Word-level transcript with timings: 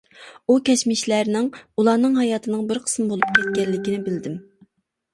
ئۇ 0.47 0.53
كەچمىشلەرنىڭ 0.69 1.51
ئۇلارنىڭ 1.61 2.19
ھاياتىنىڭ 2.23 2.67
بىر 2.73 2.83
قىسمى 2.89 3.09
بولۇپ 3.15 3.39
كەتكەنلىكىنى 3.39 4.05
بىلدىم. 4.11 4.45